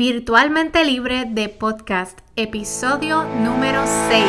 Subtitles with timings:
[0.00, 4.24] Virtualmente Libre de Podcast, episodio número 6.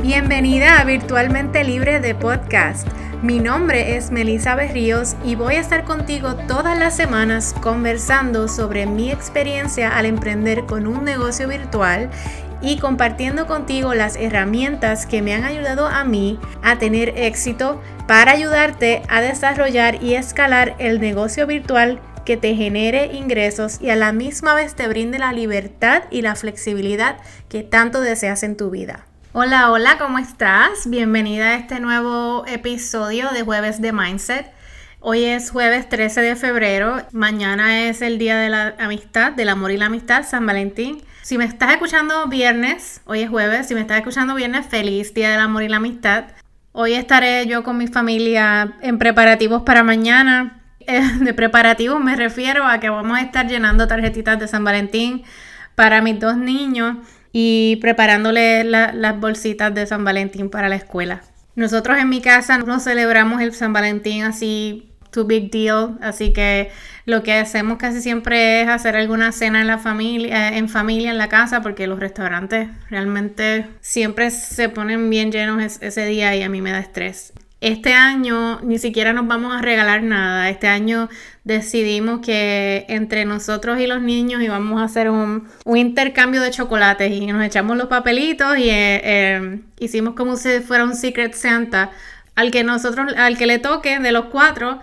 [0.00, 2.86] Bienvenida a Virtualmente Libre de Podcast.
[3.20, 8.86] Mi nombre es Melissa Berríos y voy a estar contigo todas las semanas conversando sobre
[8.86, 12.10] mi experiencia al emprender con un negocio virtual
[12.62, 18.32] y compartiendo contigo las herramientas que me han ayudado a mí a tener éxito para
[18.32, 24.12] ayudarte a desarrollar y escalar el negocio virtual que te genere ingresos y a la
[24.12, 27.16] misma vez te brinde la libertad y la flexibilidad
[27.48, 29.06] que tanto deseas en tu vida.
[29.32, 30.88] Hola, hola, ¿cómo estás?
[30.88, 34.52] Bienvenida a este nuevo episodio de Jueves de Mindset.
[34.98, 39.70] Hoy es jueves 13 de febrero, mañana es el Día de la Amistad, del Amor
[39.70, 41.00] y la Amistad, San Valentín.
[41.30, 45.30] Si me estás escuchando viernes, hoy es jueves, si me estás escuchando viernes, feliz Día
[45.30, 46.24] del Amor y la Amistad.
[46.72, 50.56] Hoy estaré yo con mi familia en preparativos para mañana.
[50.86, 55.22] Eh, de preparativos me refiero a que vamos a estar llenando tarjetitas de San Valentín
[55.76, 56.96] para mis dos niños
[57.32, 61.20] y preparándole las bolsitas de San Valentín para la escuela.
[61.54, 66.70] Nosotros en mi casa no celebramos el San Valentín así, too big deal, así que
[67.06, 71.18] lo que hacemos casi siempre es hacer alguna cena en la familia, en familia en
[71.18, 76.48] la casa, porque los restaurantes realmente siempre se ponen bien llenos ese día y a
[76.48, 77.32] mí me da estrés.
[77.60, 80.48] Este año ni siquiera nos vamos a regalar nada.
[80.48, 81.10] Este año
[81.44, 87.26] decidimos que entre nosotros y los niños íbamos a hacer un, intercambio de chocolates y
[87.26, 91.90] nos echamos los papelitos y eh, eh, hicimos como si fuera un Secret Santa.
[92.40, 94.80] Al que nosotros, al que le toque de los cuatro,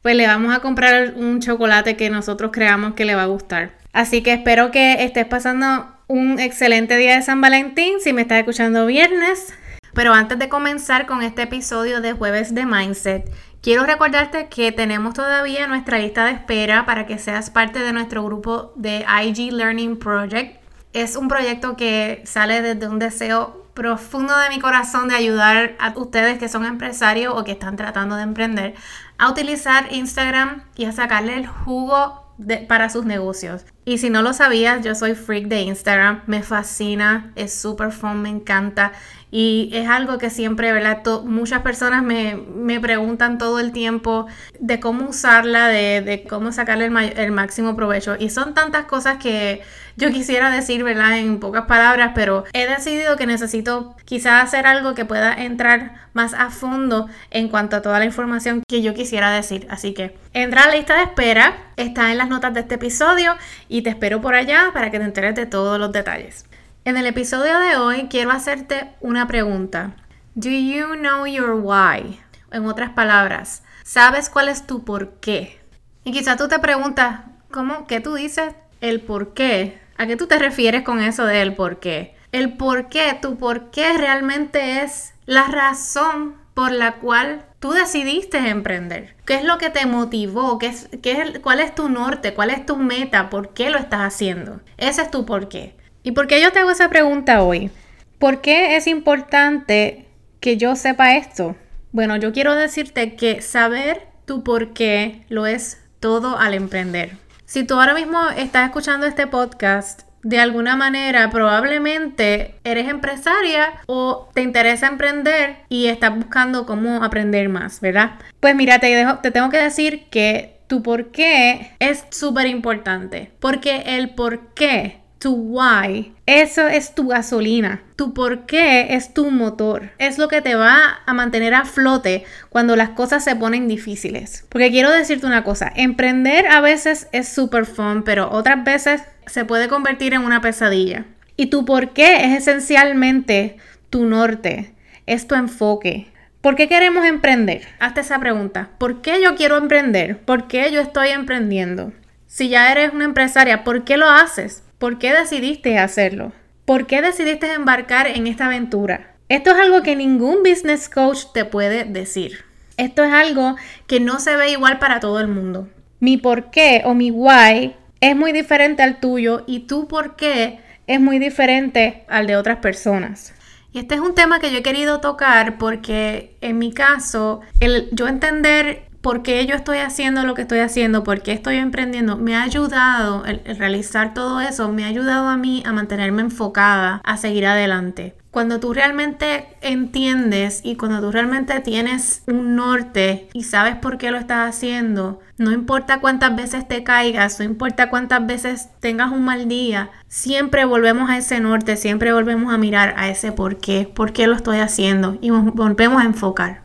[0.00, 3.72] pues le vamos a comprar un chocolate que nosotros creamos que le va a gustar.
[3.92, 7.94] Así que espero que estés pasando un excelente día de San Valentín.
[7.98, 9.52] Si me estás escuchando viernes,
[9.92, 13.28] pero antes de comenzar con este episodio de jueves de Mindset,
[13.60, 18.22] quiero recordarte que tenemos todavía nuestra lista de espera para que seas parte de nuestro
[18.22, 20.62] grupo de IG Learning Project.
[20.92, 25.92] Es un proyecto que sale desde un deseo profundo de mi corazón de ayudar a
[25.96, 28.74] ustedes que son empresarios o que están tratando de emprender
[29.18, 32.24] a utilizar Instagram y a sacarle el jugo
[32.68, 33.64] para sus negocios.
[33.90, 38.22] Y si no lo sabías, yo soy freak de Instagram, me fascina, es súper fun,
[38.22, 38.92] me encanta.
[39.32, 41.02] Y es algo que siempre, ¿verdad?
[41.24, 44.28] muchas personas me, me, preguntan todo el tiempo
[44.60, 48.14] de cómo usarla, de, cómo sacarle el, el, máximo provecho.
[48.16, 49.62] Y son tantas cosas que
[49.96, 51.18] yo quisiera decir, ¿verdad?
[51.18, 56.34] En pocas palabras, pero he decidido que necesito quizás hacer algo que pueda entrar más
[56.34, 59.66] a fondo en cuanto a toda la información que yo quisiera decir.
[59.70, 63.36] Así que entra a la lista de espera, está en las notas de este episodio
[63.68, 66.46] y te espero por allá para que te enteres de todos los detalles.
[66.84, 69.96] En el episodio de hoy quiero hacerte una pregunta.
[70.34, 72.20] Do you know your why?
[72.50, 75.60] En otras palabras, ¿sabes cuál es tu por qué?
[76.04, 77.20] Y quizá tú te preguntas,
[77.50, 77.86] ¿cómo?
[77.86, 78.54] ¿Qué tú dices?
[78.80, 79.78] El por qué.
[79.98, 82.16] ¿A qué tú te refieres con eso del por qué?
[82.32, 88.38] El por qué, tu por qué realmente es la razón por la cual tú decidiste
[88.38, 89.14] emprender.
[89.24, 90.58] ¿Qué es lo que te motivó?
[90.58, 92.34] ¿Qué es, qué es, ¿Cuál es tu norte?
[92.34, 93.30] ¿Cuál es tu meta?
[93.30, 94.60] ¿Por qué lo estás haciendo?
[94.78, 95.76] Ese es tu por qué.
[96.02, 97.70] ¿Y por qué yo te hago esa pregunta hoy?
[98.18, 100.06] ¿Por qué es importante
[100.40, 101.54] que yo sepa esto?
[101.92, 107.16] Bueno, yo quiero decirte que saber tu por qué lo es todo al emprender.
[107.44, 114.28] Si tú ahora mismo estás escuchando este podcast, de alguna manera probablemente eres empresaria o
[114.34, 118.12] te interesa emprender y estás buscando cómo aprender más, ¿verdad?
[118.40, 123.82] Pues mira, te, te tengo que decir que tu por qué es súper importante, porque
[123.86, 126.14] el por qué tu why.
[126.24, 127.82] Eso es tu gasolina.
[127.94, 129.90] Tu por qué es tu motor.
[129.98, 134.46] Es lo que te va a mantener a flote cuando las cosas se ponen difíciles.
[134.48, 139.44] Porque quiero decirte una cosa, emprender a veces es super fun, pero otras veces se
[139.44, 141.04] puede convertir en una pesadilla.
[141.36, 143.56] Y tu por qué es esencialmente
[143.88, 144.74] tu norte,
[145.06, 146.08] es tu enfoque.
[146.40, 147.62] ¿Por qué queremos emprender?
[147.78, 148.70] Hazte esa pregunta.
[148.78, 150.18] ¿Por qué yo quiero emprender?
[150.18, 151.92] ¿Por qué yo estoy emprendiendo?
[152.26, 154.64] Si ya eres una empresaria, ¿por qué lo haces?
[154.78, 156.32] ¿Por qué decidiste hacerlo?
[156.64, 159.14] ¿Por qué decidiste embarcar en esta aventura?
[159.28, 162.44] Esto es algo que ningún business coach te puede decir.
[162.76, 163.56] Esto es algo
[163.86, 165.68] que no se ve igual para todo el mundo.
[166.00, 170.60] Mi por qué o mi why es muy diferente al tuyo y tu por qué
[170.86, 173.34] es muy diferente al de otras personas.
[173.72, 177.88] Y este es un tema que yo he querido tocar porque en mi caso, el
[177.92, 182.16] yo entender por qué yo estoy haciendo lo que estoy haciendo, por qué estoy emprendiendo,
[182.16, 187.00] me ha ayudado, el, realizar todo eso, me ha ayudado a mí a mantenerme enfocada,
[187.04, 188.14] a seguir adelante.
[188.30, 194.12] Cuando tú realmente entiendes y cuando tú realmente tienes un norte y sabes por qué
[194.12, 199.24] lo estás haciendo, no importa cuántas veces te caigas, no importa cuántas veces tengas un
[199.24, 203.90] mal día, siempre volvemos a ese norte, siempre volvemos a mirar a ese por qué,
[203.92, 206.62] por qué lo estoy haciendo y volvemos a enfocar.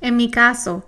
[0.00, 0.84] En mi caso,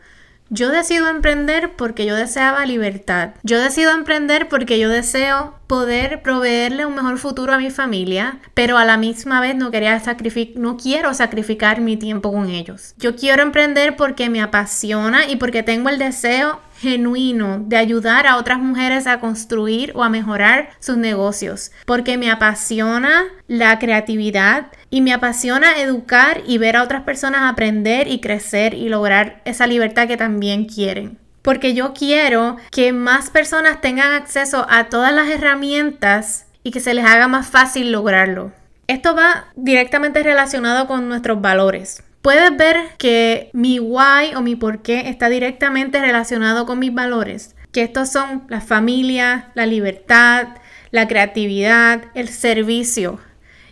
[0.49, 3.31] yo decido emprender porque yo deseaba libertad.
[3.43, 8.79] Yo decido emprender porque yo deseo poder proveerle un mejor futuro a mi familia, pero
[8.79, 12.95] a la misma vez no quería sacrificar, no quiero sacrificar mi tiempo con ellos.
[12.99, 18.37] Yo quiero emprender porque me apasiona y porque tengo el deseo genuino de ayudar a
[18.37, 25.01] otras mujeres a construir o a mejorar sus negocios, porque me apasiona la creatividad y
[25.01, 30.09] me apasiona educar y ver a otras personas aprender y crecer y lograr esa libertad
[30.09, 31.19] que también quieren.
[31.43, 36.95] Porque yo quiero que más personas tengan acceso a todas las herramientas y que se
[36.95, 38.53] les haga más fácil lograrlo.
[38.89, 44.83] Esto va directamente relacionado con nuestros valores puedes ver que mi why o mi por
[44.83, 47.55] qué está directamente relacionado con mis valores.
[47.71, 50.49] Que estos son la familia, la libertad,
[50.91, 53.21] la creatividad, el servicio.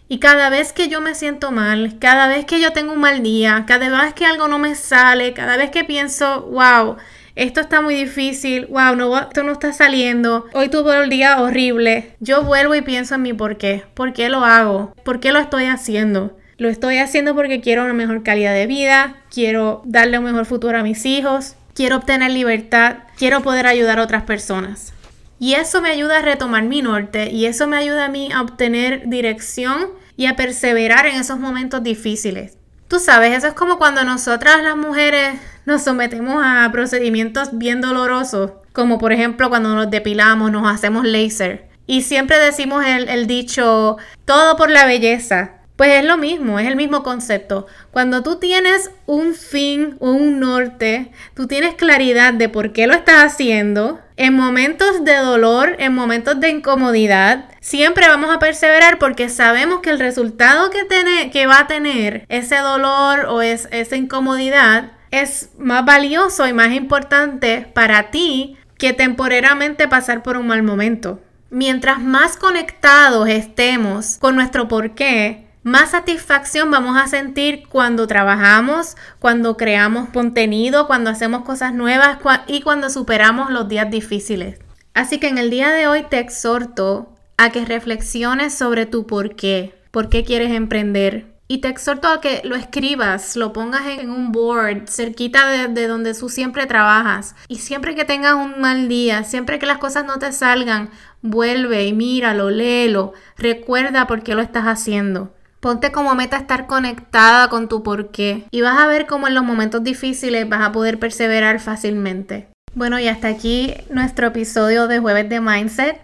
[0.06, 3.24] Y cada vez que yo me siento mal, cada vez que yo tengo un mal
[3.24, 6.94] día, cada vez que algo no me sale, cada vez que pienso, wow,
[7.34, 12.14] esto está muy difícil, wow, no, esto no está saliendo, hoy tuve el día horrible,
[12.20, 15.40] yo vuelvo y pienso en mi por qué, por qué lo hago, por qué lo
[15.40, 16.36] estoy haciendo.
[16.56, 20.78] Lo estoy haciendo porque quiero una mejor calidad de vida, quiero darle un mejor futuro
[20.78, 24.92] a mis hijos, quiero obtener libertad, quiero poder ayudar a otras personas.
[25.40, 28.40] Y eso me ayuda a retomar mi norte y eso me ayuda a mí a
[28.40, 32.56] obtener dirección y a perseverar en esos momentos difíciles.
[32.86, 38.52] Tú sabes, eso es como cuando nosotras las mujeres nos sometemos a procedimientos bien dolorosos,
[38.72, 41.68] como por ejemplo cuando nos depilamos, nos hacemos laser.
[41.86, 45.63] Y siempre decimos el, el dicho, todo por la belleza.
[45.76, 47.66] Pues es lo mismo, es el mismo concepto.
[47.90, 52.94] Cuando tú tienes un fin o un norte, tú tienes claridad de por qué lo
[52.94, 59.28] estás haciendo, en momentos de dolor, en momentos de incomodidad, siempre vamos a perseverar porque
[59.28, 63.96] sabemos que el resultado que, tiene, que va a tener ese dolor o es, esa
[63.96, 70.62] incomodidad es más valioso y más importante para ti que temporariamente pasar por un mal
[70.62, 71.20] momento.
[71.50, 79.56] Mientras más conectados estemos con nuestro porqué, más satisfacción vamos a sentir cuando trabajamos, cuando
[79.56, 84.58] creamos contenido, cuando hacemos cosas nuevas y cuando superamos los días difíciles.
[84.92, 87.08] Así que en el día de hoy te exhorto
[87.38, 91.32] a que reflexiones sobre tu por qué, por qué quieres emprender.
[91.48, 95.86] Y te exhorto a que lo escribas, lo pongas en un board cerquita de, de
[95.88, 97.34] donde tú siempre trabajas.
[97.48, 100.90] Y siempre que tengas un mal día, siempre que las cosas no te salgan,
[101.22, 105.32] vuelve y míralo, léelo, recuerda por qué lo estás haciendo.
[105.64, 109.44] Ponte como meta estar conectada con tu porqué y vas a ver cómo en los
[109.44, 112.48] momentos difíciles vas a poder perseverar fácilmente.
[112.74, 115.96] Bueno, y hasta aquí nuestro episodio de jueves de Mindset.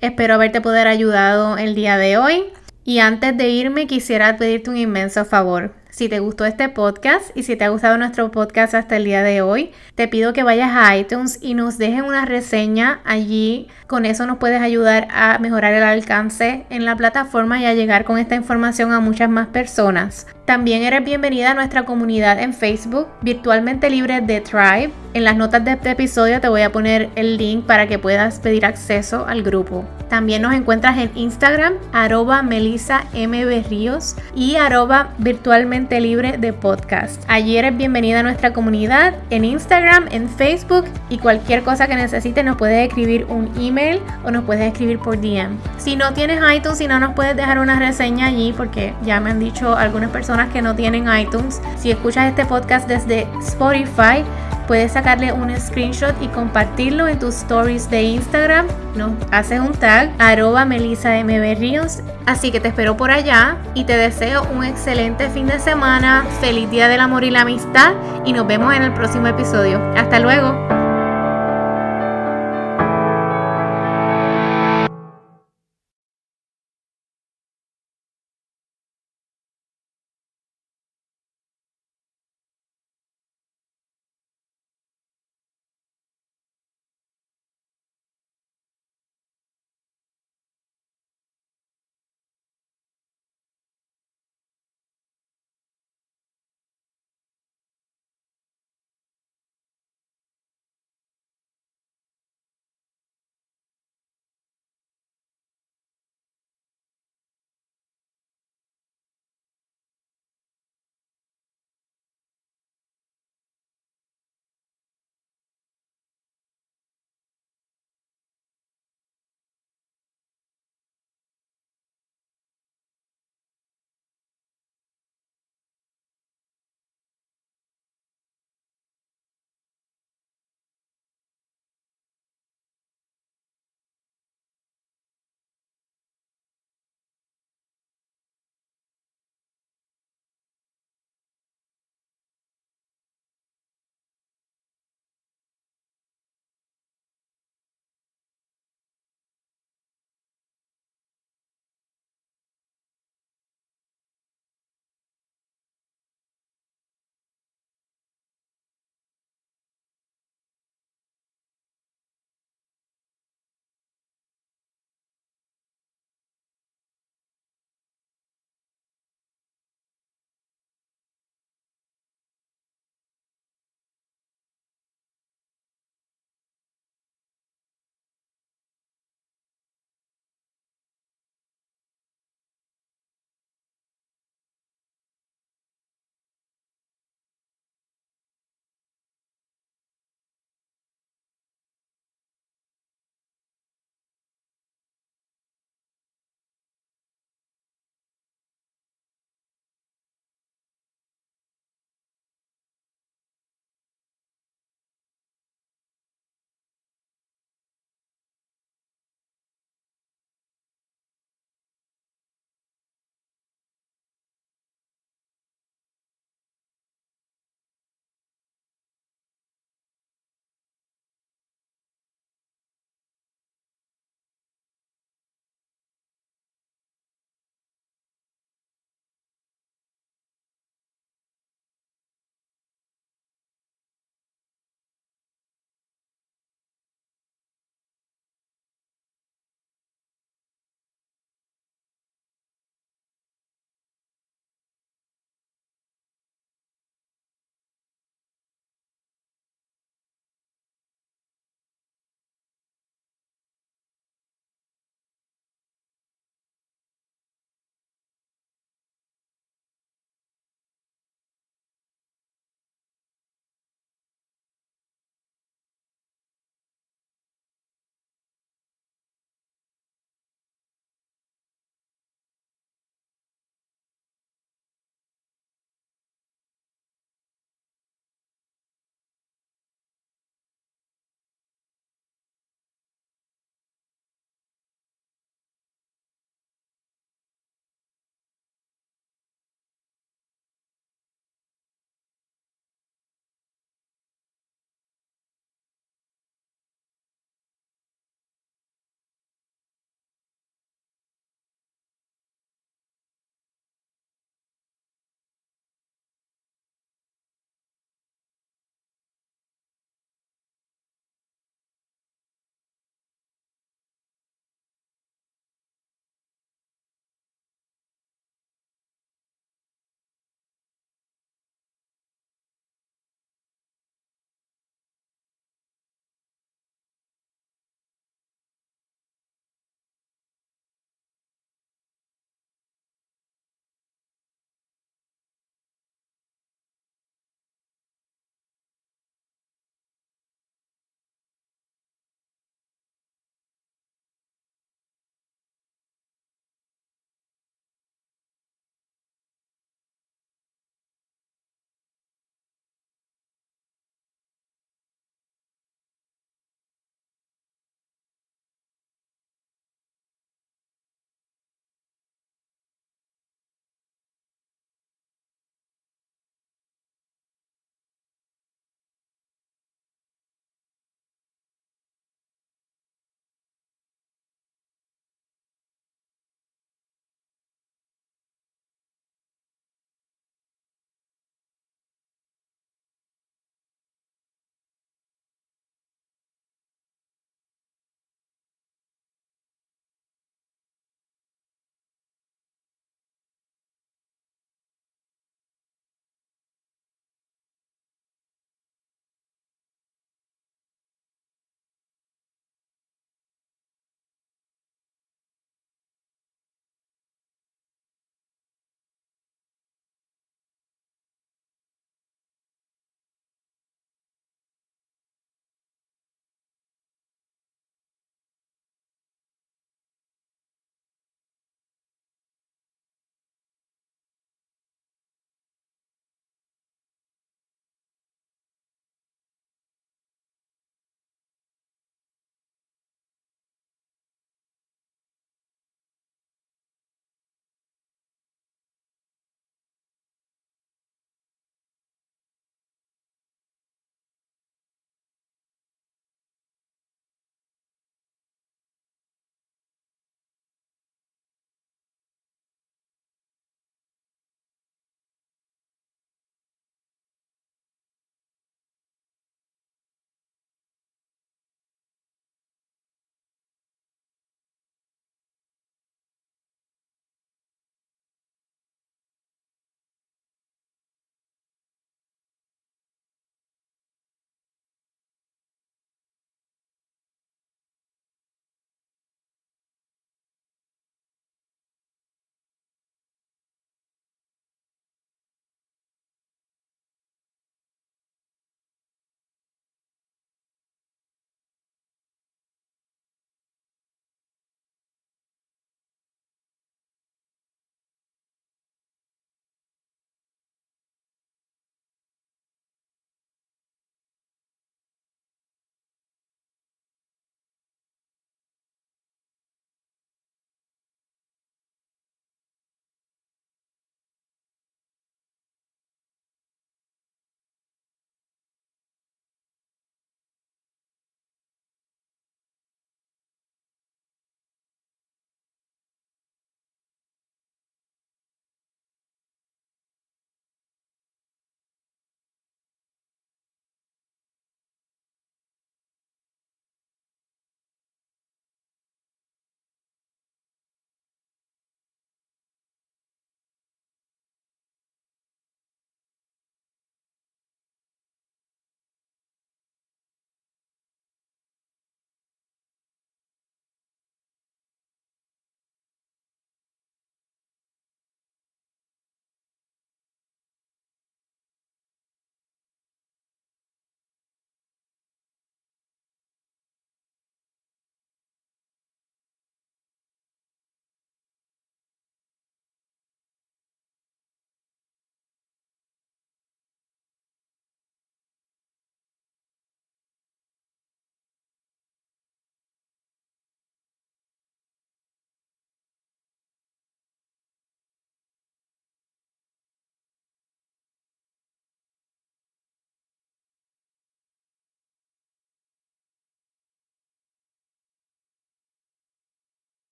[0.00, 2.44] Espero haberte poder ayudado el día de hoy.
[2.84, 5.74] Y antes de irme quisiera pedirte un inmenso favor.
[6.00, 9.22] Si te gustó este podcast y si te ha gustado nuestro podcast hasta el día
[9.22, 13.68] de hoy, te pido que vayas a iTunes y nos dejen una reseña allí.
[13.86, 18.06] Con eso nos puedes ayudar a mejorar el alcance en la plataforma y a llegar
[18.06, 20.26] con esta información a muchas más personas.
[20.46, 24.90] También eres bienvenida a nuestra comunidad en Facebook, virtualmente libre de Tribe.
[25.12, 28.40] En las notas de este episodio te voy a poner el link para que puedas
[28.40, 29.84] pedir acceso al grupo.
[30.08, 33.04] También nos encuentras en Instagram, arroba Melissa
[34.34, 37.24] y arroba virtualmente libre de podcast.
[37.26, 42.44] Allí eres bienvenida a nuestra comunidad en Instagram, en Facebook y cualquier cosa que necesites
[42.44, 45.56] nos puedes escribir un email o nos puedes escribir por DM.
[45.78, 49.30] Si no tienes iTunes y no nos puedes dejar una reseña allí porque ya me
[49.30, 54.22] han dicho algunas personas que no tienen iTunes, si escuchas este podcast desde Spotify,
[54.70, 58.68] puedes sacarle un screenshot y compartirlo en tus stories de Instagram.
[58.94, 61.10] Nos haces un tag, arroba Melissa
[62.24, 66.70] Así que te espero por allá y te deseo un excelente fin de semana, feliz
[66.70, 69.80] día del amor y la amistad y nos vemos en el próximo episodio.
[69.96, 70.79] Hasta luego.